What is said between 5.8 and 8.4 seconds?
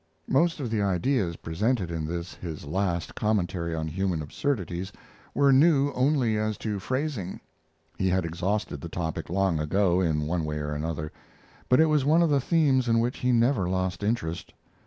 only as to phrasing. He had